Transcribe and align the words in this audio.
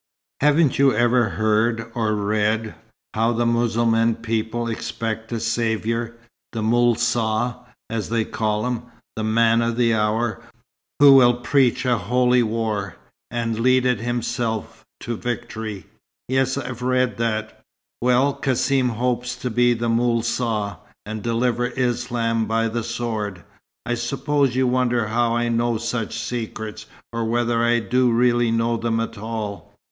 Haven't 0.39 0.79
you 0.79 0.91
ever 0.95 1.29
heard, 1.29 1.91
or 1.93 2.15
read, 2.15 2.73
how 3.13 3.33
the 3.33 3.45
Mussulman 3.45 4.15
people 4.15 4.67
expect 4.67 5.31
a 5.31 5.39
saviour, 5.39 6.13
the 6.53 6.63
Moul 6.63 6.95
Saa, 6.95 7.59
as 7.87 8.09
they 8.09 8.25
call 8.25 8.65
him 8.65 8.81
the 9.15 9.23
Man 9.23 9.61
of 9.61 9.77
the 9.77 9.93
Hour, 9.93 10.41
who 10.97 11.13
will 11.13 11.35
preach 11.35 11.85
a 11.85 11.99
Holy 11.99 12.41
War, 12.41 12.95
and 13.29 13.59
lead 13.59 13.85
it 13.85 13.99
himself, 13.99 14.83
to 15.01 15.15
victory?" 15.15 15.85
"Yes, 16.27 16.57
I've 16.57 16.81
read 16.81 17.17
that" 17.17 17.61
"Well, 18.01 18.33
Cassim 18.33 18.89
hopes 18.89 19.35
to 19.35 19.51
be 19.51 19.75
the 19.75 19.87
Moul 19.87 20.23
Saa, 20.23 20.77
and 21.05 21.21
deliver 21.21 21.67
Islam 21.67 22.47
by 22.47 22.67
the 22.69 22.83
sword. 22.83 23.43
I 23.85 23.93
suppose 23.93 24.55
you 24.55 24.65
wonder 24.65 25.09
how 25.09 25.35
I 25.35 25.49
know 25.49 25.77
such 25.77 26.17
secrets, 26.17 26.87
or 27.13 27.23
whether 27.25 27.63
I 27.63 27.77
do 27.79 28.11
really 28.11 28.49
know 28.49 28.77
them 28.77 28.99
at 28.99 29.19
all. 29.19 29.71